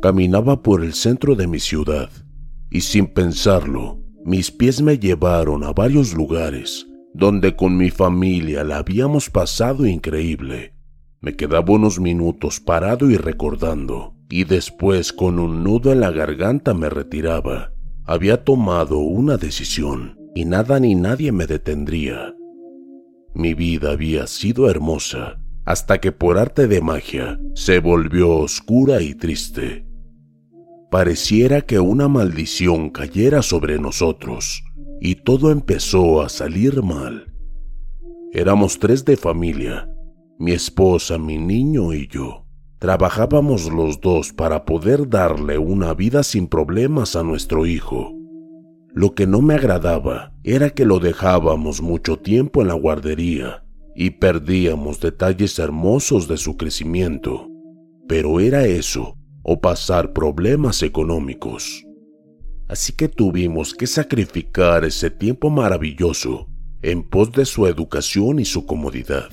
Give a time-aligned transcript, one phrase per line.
[0.00, 2.10] Caminaba por el centro de mi ciudad
[2.70, 8.78] y sin pensarlo, mis pies me llevaron a varios lugares donde con mi familia la
[8.78, 10.74] habíamos pasado increíble.
[11.20, 16.74] Me quedaba unos minutos parado y recordando, y después con un nudo en la garganta
[16.74, 17.72] me retiraba.
[18.04, 22.36] Había tomado una decisión y nada ni nadie me detendría.
[23.34, 29.14] Mi vida había sido hermosa hasta que por arte de magia se volvió oscura y
[29.14, 29.87] triste.
[30.90, 34.64] Pareciera que una maldición cayera sobre nosotros
[35.02, 37.34] y todo empezó a salir mal.
[38.32, 39.86] Éramos tres de familia,
[40.38, 42.46] mi esposa, mi niño y yo.
[42.78, 48.14] Trabajábamos los dos para poder darle una vida sin problemas a nuestro hijo.
[48.94, 53.62] Lo que no me agradaba era que lo dejábamos mucho tiempo en la guardería
[53.94, 57.46] y perdíamos detalles hermosos de su crecimiento.
[58.06, 59.17] Pero era eso
[59.50, 61.86] o pasar problemas económicos.
[62.68, 66.46] Así que tuvimos que sacrificar ese tiempo maravilloso
[66.82, 69.30] en pos de su educación y su comodidad.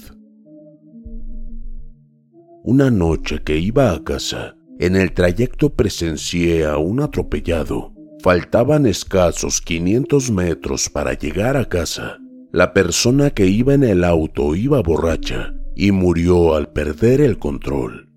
[2.63, 7.91] Una noche que iba a casa, en el trayecto presencié a un atropellado.
[8.23, 12.19] Faltaban escasos 500 metros para llegar a casa.
[12.53, 18.14] La persona que iba en el auto iba borracha y murió al perder el control.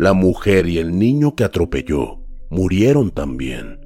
[0.00, 3.80] La mujer y el niño que atropelló murieron también.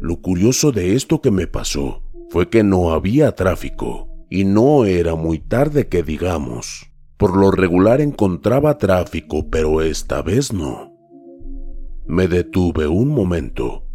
[0.00, 5.14] Lo curioso de esto que me pasó fue que no había tráfico y no era
[5.14, 6.90] muy tarde que digamos.
[7.16, 10.92] Por lo regular encontraba tráfico, pero esta vez no.
[12.04, 13.86] Me detuve un momento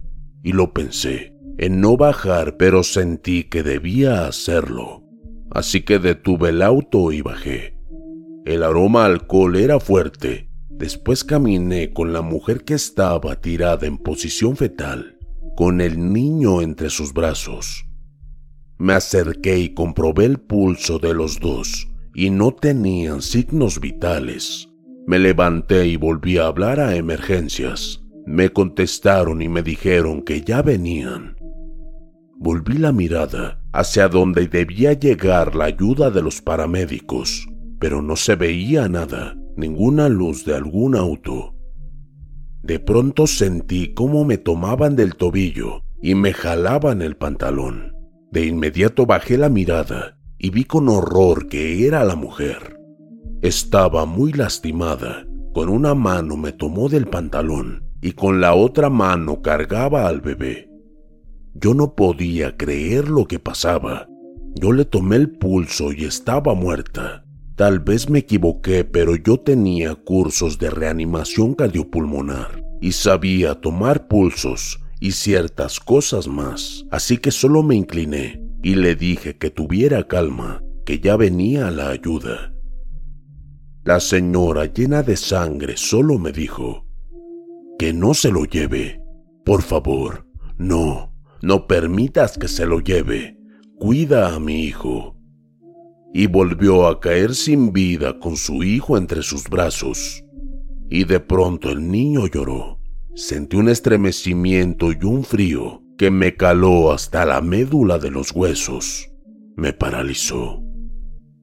[0.44, 5.04] y lo pensé en no bajar, pero sentí que debía hacerlo.
[5.52, 7.78] Así que detuve el auto y bajé.
[8.46, 14.58] El aroma alcohol era fuerte Después caminé con la mujer que estaba tirada en posición
[14.58, 15.18] fetal,
[15.56, 17.86] con el niño entre sus brazos.
[18.78, 24.68] Me acerqué y comprobé el pulso de los dos y no tenían signos vitales.
[25.06, 28.04] Me levanté y volví a hablar a emergencias.
[28.26, 31.36] Me contestaron y me dijeron que ya venían.
[32.36, 37.48] Volví la mirada hacia donde debía llegar la ayuda de los paramédicos,
[37.80, 41.56] pero no se veía nada ninguna luz de algún auto.
[42.62, 47.94] De pronto sentí cómo me tomaban del tobillo y me jalaban el pantalón.
[48.32, 52.80] De inmediato bajé la mirada y vi con horror que era la mujer.
[53.42, 55.26] Estaba muy lastimada.
[55.54, 60.70] Con una mano me tomó del pantalón y con la otra mano cargaba al bebé.
[61.54, 64.08] Yo no podía creer lo que pasaba.
[64.56, 67.23] Yo le tomé el pulso y estaba muerta.
[67.56, 74.80] Tal vez me equivoqué, pero yo tenía cursos de reanimación cardiopulmonar y sabía tomar pulsos
[75.00, 80.64] y ciertas cosas más, así que solo me incliné y le dije que tuviera calma,
[80.84, 82.56] que ya venía la ayuda.
[83.84, 86.88] La señora llena de sangre solo me dijo,
[87.78, 89.00] que no se lo lleve,
[89.46, 90.26] por favor,
[90.58, 91.14] no,
[91.44, 93.38] no permitas que se lo lleve,
[93.78, 95.13] cuida a mi hijo
[96.14, 100.24] y volvió a caer sin vida con su hijo entre sus brazos.
[100.88, 102.80] Y de pronto el niño lloró.
[103.16, 109.10] Sentí un estremecimiento y un frío que me caló hasta la médula de los huesos.
[109.56, 110.62] Me paralizó.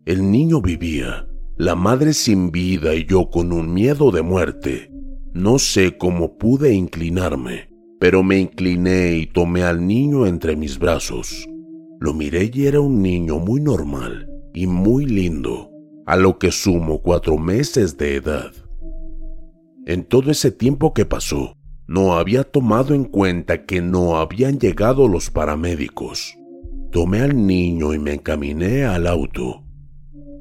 [0.05, 1.26] El niño vivía,
[1.56, 4.93] la madre sin vida y yo con un miedo de muerte.
[5.32, 11.49] No sé cómo pude inclinarme, pero me incliné y tomé al niño entre mis brazos.
[11.99, 15.70] Lo miré y era un niño muy normal y muy lindo,
[16.06, 18.52] a lo que sumo cuatro meses de edad.
[19.87, 21.56] En todo ese tiempo que pasó,
[21.87, 26.37] no había tomado en cuenta que no habían llegado los paramédicos.
[26.93, 29.64] Tomé al niño y me encaminé al auto.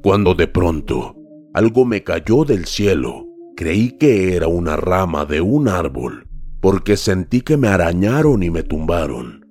[0.02, 1.16] Cuando de pronto
[1.52, 6.28] algo me cayó del cielo, creí que era una rama de un árbol,
[6.60, 9.46] porque sentí que me arañaron y me tumbaron.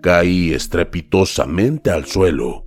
[0.00, 2.66] Caí estrepitosamente al suelo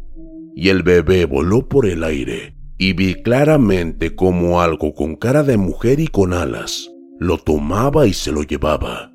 [0.56, 5.58] y el bebé voló por el aire y vi claramente como algo con cara de
[5.58, 9.14] mujer y con alas lo tomaba y se lo llevaba.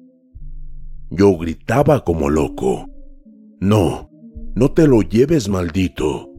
[1.11, 2.89] Yo gritaba como loco.
[3.61, 4.11] No,
[4.55, 6.31] no te lo lleves, maldito.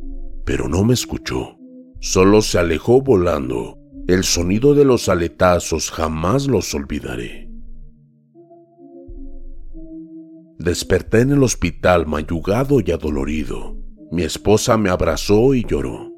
[0.45, 1.57] Pero no me escuchó.
[1.99, 3.77] Solo se alejó volando.
[4.07, 7.49] El sonido de los aletazos jamás los olvidaré.
[10.57, 13.80] Desperté en el hospital mayugado y adolorido.
[14.11, 16.11] Mi esposa me abrazó y lloró.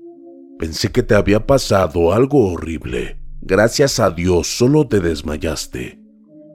[0.58, 3.20] Pensé que te había pasado algo horrible.
[3.42, 6.00] Gracias a Dios solo te desmayaste.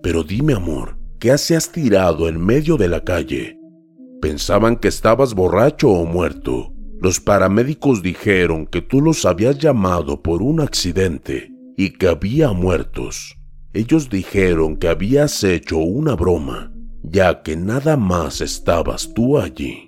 [0.02, 3.58] Pero dime, amor, ¿qué hacías tirado en medio de la calle?
[4.20, 6.72] Pensaban que estabas borracho o muerto.
[7.00, 13.38] Los paramédicos dijeron que tú los habías llamado por un accidente y que había muertos.
[13.72, 16.72] Ellos dijeron que habías hecho una broma,
[17.04, 19.87] ya que nada más estabas tú allí.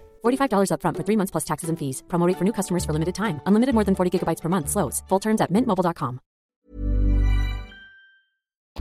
[0.21, 2.03] $45 upfront for three months plus taxes and fees.
[2.07, 3.39] Promote for new customers for limited time.
[3.47, 4.69] Unlimited more than 40 gigabytes per month.
[4.69, 5.01] Slows.
[5.09, 6.19] Full terms at mintmobile.com.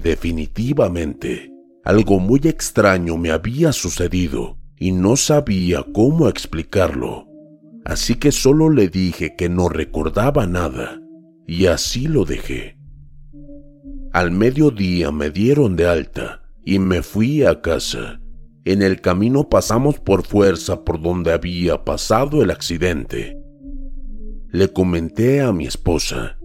[0.03, 1.51] Definitivamente,
[1.85, 7.27] algo muy extraño me había sucedido y no sabía cómo explicarlo.
[7.85, 11.01] Así que solo le dije que no recordaba nada
[11.47, 12.79] y así lo dejé.
[14.13, 18.20] Al mediodía me dieron de alta y me fui a casa.
[18.65, 23.39] En el camino pasamos por fuerza por donde había pasado el accidente.
[24.51, 26.39] Le comenté a mi esposa.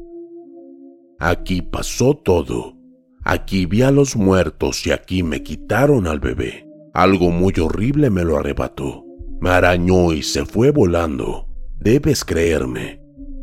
[1.19, 2.77] Aquí pasó todo.
[3.23, 6.67] Aquí vi a los muertos y aquí me quitaron al bebé.
[6.94, 9.03] Algo muy horrible me lo arrebató.
[9.41, 11.47] Me arañó y se fue volando.
[11.79, 13.01] Debes creerme.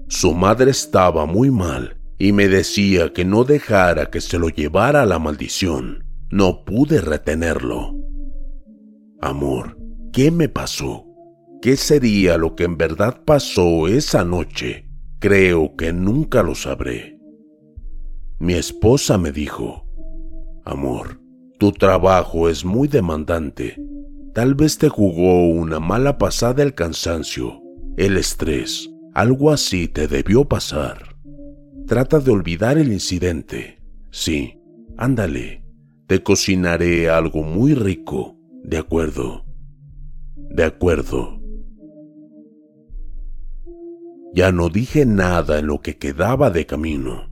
[0.08, 5.04] Su madre estaba muy mal y me decía que no dejara que se lo llevara
[5.04, 6.04] la maldición.
[6.30, 8.01] No pude retenerlo.
[9.22, 9.78] Amor,
[10.12, 11.06] ¿qué me pasó?
[11.62, 14.88] ¿Qué sería lo que en verdad pasó esa noche?
[15.20, 17.20] Creo que nunca lo sabré.
[18.40, 19.86] Mi esposa me dijo,
[20.64, 21.20] Amor,
[21.60, 23.80] tu trabajo es muy demandante.
[24.34, 27.62] Tal vez te jugó una mala pasada el cansancio,
[27.96, 31.14] el estrés, algo así te debió pasar.
[31.86, 33.78] Trata de olvidar el incidente.
[34.10, 34.58] Sí,
[34.96, 35.62] ándale,
[36.08, 39.44] te cocinaré algo muy rico, ¿de acuerdo?
[40.36, 41.40] De acuerdo.
[44.34, 47.28] Ya no dije nada en lo que quedaba de camino.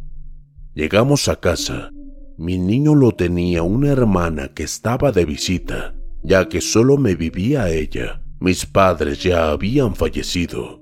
[0.74, 1.90] Llegamos a casa.
[2.36, 7.70] Mi niño lo tenía una hermana que estaba de visita, ya que solo me vivía
[7.70, 8.22] ella.
[8.38, 10.80] Mis padres ya habían fallecido.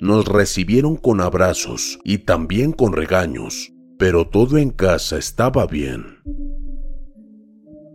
[0.00, 6.04] Nos recibieron con abrazos y también con regaños, pero todo en casa estaba bien.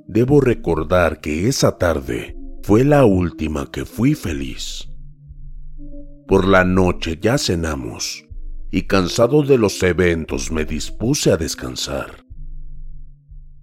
[0.07, 4.89] Debo recordar que esa tarde fue la última que fui feliz.
[6.27, 8.25] Por la noche ya cenamos
[8.71, 12.25] y cansado de los eventos me dispuse a descansar.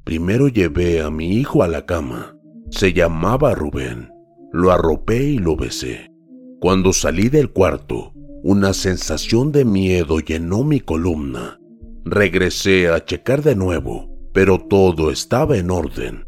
[0.05, 2.37] Primero llevé a mi hijo a la cama.
[2.71, 4.11] Se llamaba Rubén.
[4.53, 6.11] Lo arropé y lo besé.
[6.61, 11.59] Cuando salí del cuarto, una sensación de miedo llenó mi columna.
[12.05, 16.25] Regresé a checar de nuevo, pero todo estaba en orden.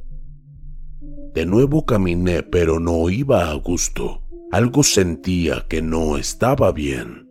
[1.34, 4.22] De nuevo caminé, pero no iba a gusto.
[4.50, 7.28] Algo sentía que no estaba bien.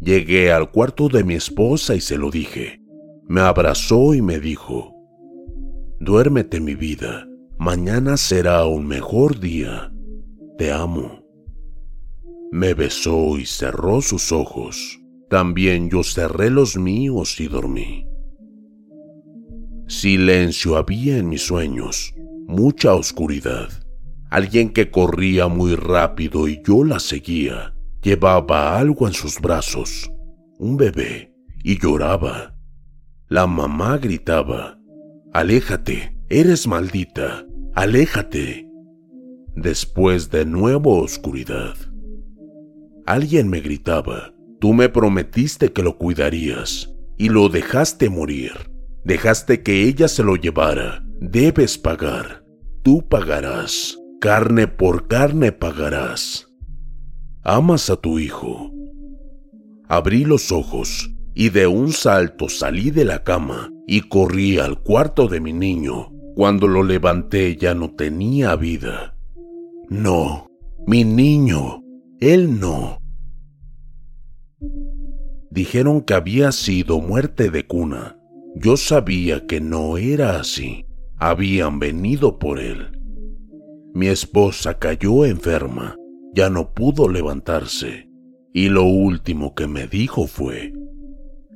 [0.00, 2.80] Llegué al cuarto de mi esposa y se lo dije.
[3.28, 4.94] Me abrazó y me dijo,
[5.98, 7.26] Duérmete mi vida,
[7.58, 9.92] mañana será un mejor día.
[10.58, 11.24] Te amo.
[12.52, 15.00] Me besó y cerró sus ojos.
[15.28, 18.06] También yo cerré los míos y dormí.
[19.88, 22.14] Silencio había en mis sueños,
[22.46, 23.68] mucha oscuridad.
[24.30, 27.76] Alguien que corría muy rápido y yo la seguía
[28.06, 30.08] Llevaba algo en sus brazos,
[30.60, 31.34] un bebé,
[31.64, 32.56] y lloraba.
[33.26, 34.78] La mamá gritaba,
[35.32, 38.70] Aléjate, eres maldita, aléjate.
[39.56, 41.74] Después de nuevo oscuridad.
[43.06, 48.52] Alguien me gritaba, Tú me prometiste que lo cuidarías, y lo dejaste morir.
[49.04, 51.04] Dejaste que ella se lo llevara.
[51.20, 52.44] Debes pagar.
[52.82, 53.98] Tú pagarás.
[54.20, 56.48] Carne por carne pagarás.
[57.42, 58.72] Amas a tu hijo.
[59.88, 65.28] Abrí los ojos y de un salto salí de la cama y corrí al cuarto
[65.28, 66.10] de mi niño.
[66.34, 69.16] Cuando lo levanté ya no tenía vida.
[69.88, 70.48] No,
[70.86, 71.82] mi niño,
[72.20, 72.98] él no.
[75.50, 78.18] Dijeron que había sido muerte de cuna.
[78.54, 80.85] Yo sabía que no era así.
[81.18, 82.90] Habían venido por él.
[83.94, 85.96] Mi esposa cayó enferma,
[86.34, 88.10] ya no pudo levantarse,
[88.52, 90.74] y lo último que me dijo fue,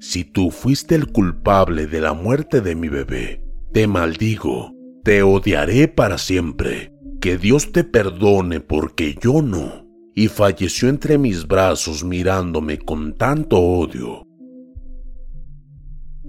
[0.01, 4.73] si tú fuiste el culpable de la muerte de mi bebé, te maldigo,
[5.05, 11.47] te odiaré para siempre, que Dios te perdone porque yo no, y falleció entre mis
[11.47, 14.27] brazos mirándome con tanto odio.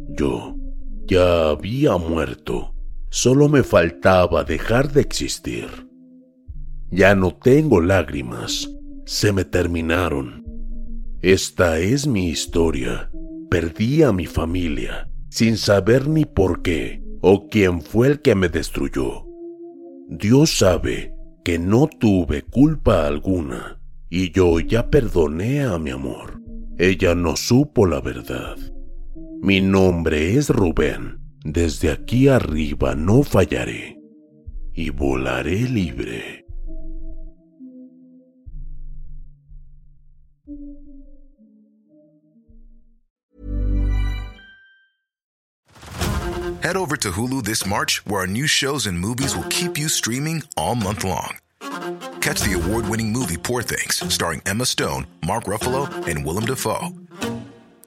[0.09, 0.57] Yo
[1.07, 2.73] ya había muerto,
[3.11, 5.67] solo me faltaba dejar de existir.
[6.89, 8.69] Ya no tengo lágrimas,
[9.05, 10.43] se me terminaron.
[11.21, 13.11] Esta es mi historia.
[13.49, 18.47] Perdí a mi familia, sin saber ni por qué o quién fue el que me
[18.47, 19.25] destruyó.
[20.07, 21.13] Dios sabe
[21.43, 26.41] que no tuve culpa alguna y yo ya perdoné a mi amor.
[26.77, 28.55] Ella no supo la verdad.
[29.41, 31.20] Mi nombre es Rubén.
[31.43, 33.97] Desde aquí arriba no fallaré
[34.73, 36.45] y volaré libre.
[46.61, 49.89] Head over to Hulu this March, where our new shows and movies will keep you
[49.89, 51.37] streaming all month long.
[52.21, 57.00] Catch the award winning movie Poor Things, starring Emma Stone, Mark Ruffalo, and Willem Dafoe.